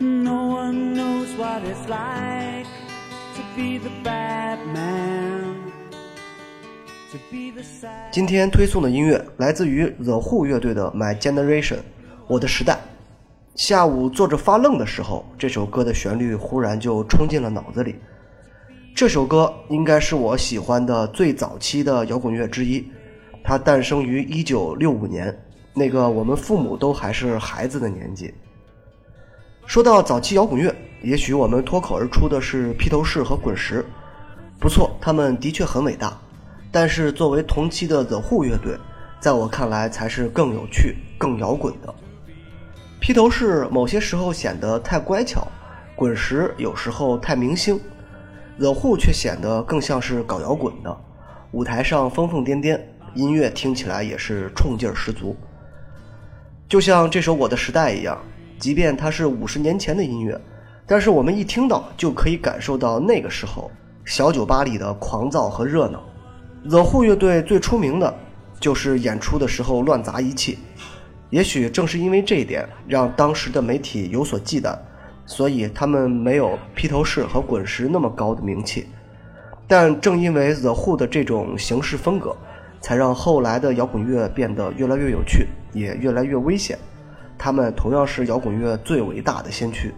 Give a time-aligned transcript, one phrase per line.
[0.00, 2.68] No one knows what it's like
[3.34, 5.56] to be the bad man.
[8.12, 11.76] 今天推送的音乐来自于 The Who 乐队的《My Generation》，
[12.28, 12.78] 我的时代。
[13.56, 17.96] 下午坐着发愣的时候，这首歌的旋律忽然就冲进了脑子里。
[18.94, 22.88] 这首歌应该是我喜欢的最早期的摇滚乐之一，
[23.42, 25.36] 它诞生于1965年，
[25.74, 28.32] 那个我们父母都还是孩子的年纪。
[29.68, 33.84] 说到早期摇滚乐，也许我们脱口而出的是披头士和滚石，
[34.58, 36.18] 不错，他们的确很伟大。
[36.72, 38.78] 但是作为同期的 The Who 乐队，
[39.20, 41.94] 在我看来才是更有趣、更摇滚的。
[42.98, 45.46] 披头士某些时候显得太乖巧，
[45.94, 47.78] 滚石有时候太明星
[48.56, 50.98] ，The Who 却显得更像是搞摇滚的，
[51.50, 52.80] 舞台上疯疯癫癫，
[53.12, 55.36] 音乐听起来也是冲劲儿十足。
[56.66, 58.18] 就像这首《我的时代》一样，
[58.58, 60.38] 即便它是五十年前的音乐，
[60.86, 63.70] 但是我们一听到就可以感受到那个时候
[64.04, 66.02] 小酒吧里的狂躁和热闹。
[66.68, 68.12] The Who 乐队最出名的
[68.58, 70.58] 就是演出的时候乱砸一气。
[71.30, 74.76] 也许正是因为这一点，让当时的媒体有所忌惮，
[75.26, 78.86] 所以他们没有披头士和滚石那么高的名气。
[79.66, 82.34] 但正因为 The Who 的这种形式风格，
[82.80, 86.78] 才让后来的摇滚乐变得越来越有趣，也越来越危险。
[87.38, 89.94] 他们同样是摇滚乐最伟大的先驱。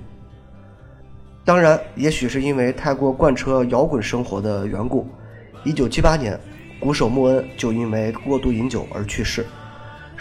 [1.44, 5.08] 当然，也许是因为太过贯彻摇滚生活的缘故
[5.64, 6.38] ，1978年，
[6.78, 9.44] 鼓手穆恩就因为过度饮酒而去世。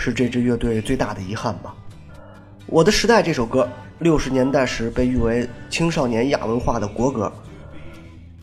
[0.02, 1.76] 是这支乐队最大的遗憾吧。
[2.68, 3.68] 我的时代这首歌，
[4.00, 7.30] 六十年代时被誉为青少年亚文化的国歌。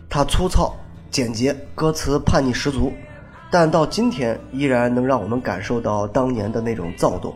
[0.06, 0.77] 它粗糙、
[1.10, 2.92] 简洁，歌词叛逆十足，
[3.50, 7.34] 但到今天依然能让我们感受到当年的那种躁动。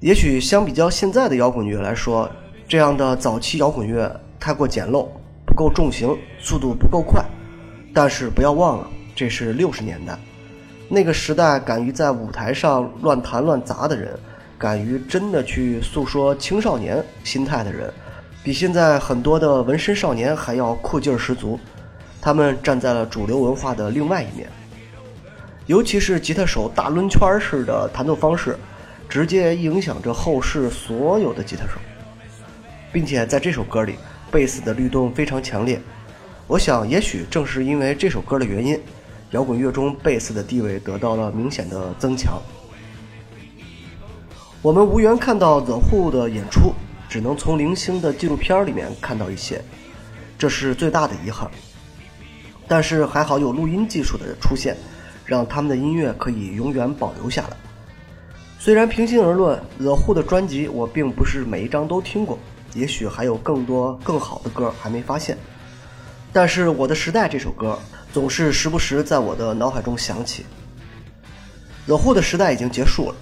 [0.00, 2.30] 也许相比较现在的摇滚乐来说，
[2.68, 5.08] 这样的早期摇滚乐太过简陋，
[5.44, 7.24] 不够重型，速度不够快。
[7.92, 10.16] 但是不要忘了，这是六十年代。
[10.88, 14.16] 那个时代，敢于在舞台上乱弹乱砸的人，
[14.56, 17.92] 敢于真的去诉说青少年心态的人，
[18.44, 21.58] 比现在很多的纹身少年还要酷劲儿十足。
[22.20, 24.48] 他们站在了主流文化的另外一面，
[25.66, 28.56] 尤其是吉他手大抡圈式的弹奏方式，
[29.08, 31.80] 直接影响着后世所有的吉他手，
[32.92, 33.94] 并且在这首歌里，
[34.30, 35.80] 贝斯的律动非常强烈。
[36.46, 38.78] 我想，也许正是因为这首歌的原因。
[39.32, 42.40] 摇滚乐中贝斯的地位得到了明显的增强。
[44.62, 46.72] 我们无缘看到 The Who 的演出，
[47.10, 49.62] 只能从零星的纪录片里面看到一些，
[50.38, 51.50] 这是最大的遗憾。
[52.66, 54.74] 但是还好有录音技术的出现，
[55.26, 57.56] 让他们的音乐可以永远保留下来。
[58.60, 62.36] 虽然平心而论，The Who 的专辑我并不是每一张都听过，
[62.74, 65.38] 也许还有更多更好的歌还没发现。
[66.32, 67.78] 但是《我的时代》这首歌
[68.12, 70.44] 总是时不时在我的脑海中响起。
[71.86, 73.14] The Who 的时代已经结束了，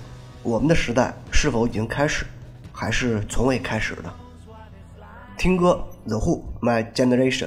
[0.43, 2.25] 我们的时代是否已经开始，
[2.73, 4.13] 还是从未开始的？
[5.37, 7.45] 听歌，The Who，《My Generation》。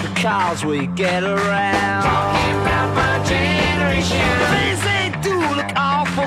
[0.00, 2.02] Just because we get around.
[2.02, 4.18] Talking about my generation.
[4.50, 6.26] Things they do look awful.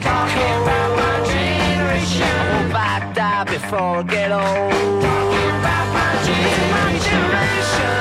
[0.00, 2.22] Talking about my generation.
[2.22, 5.02] I hope I die before I get old.
[5.02, 7.94] Talking about my generation.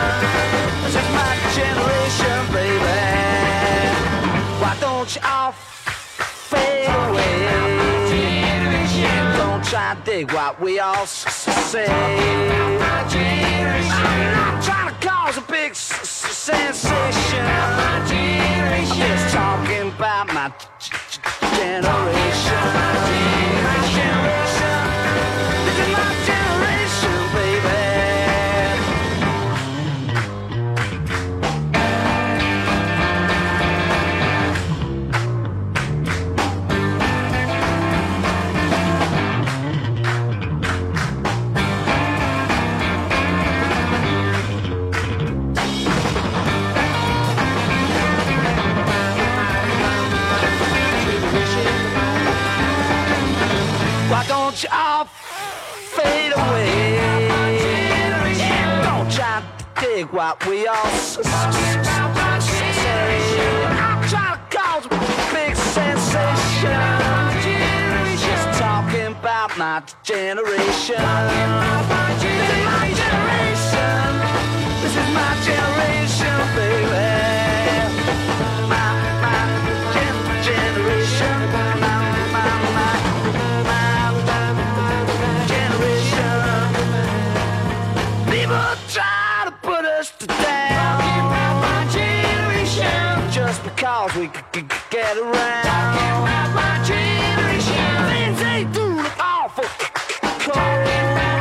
[0.83, 2.99] This is my generation, baby.
[4.61, 7.33] Why don't you all fade away?
[8.09, 11.87] Generation Don't try to dig what we all say.
[11.87, 14.62] I'm not trying to
[15.03, 17.45] cause a big sensation.
[17.45, 20.51] I'm just talking about my
[21.57, 22.92] generation.
[60.11, 61.29] What we all I'm
[64.09, 64.89] trying to cause a
[65.33, 66.71] big sensation.
[68.59, 70.95] Talking about my generation.
[94.89, 95.65] Get around.
[96.53, 97.85] My generation.
[98.09, 99.63] Things they do look awful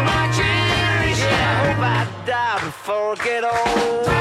[0.06, 1.33] my generation.
[1.33, 4.12] I hope I die before I get old.